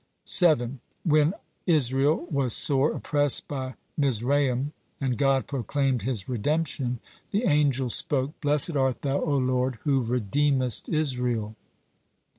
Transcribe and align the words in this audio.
7. 0.25 0.79
When 1.03 1.35
Israel 1.67 2.25
was 2.31 2.55
sore 2.55 2.91
oppressed 2.91 3.47
by 3.47 3.75
Mizraim, 3.95 4.73
and 4.99 5.15
God 5.15 5.45
proclaimed 5.45 6.01
his 6.01 6.27
redemption, 6.27 6.99
the 7.29 7.43
angels 7.43 7.93
spoke: 7.93 8.31
"Blessed 8.41 8.75
art 8.75 9.03
Thou, 9.03 9.19
O 9.21 9.37
Lord, 9.37 9.77
who 9.83 10.03
redeemest 10.03 10.89
Israel." 10.91 11.55